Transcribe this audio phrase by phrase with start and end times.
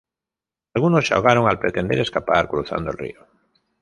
[0.73, 3.27] Algunos se ahogaron al pretender escapar cruzando el río.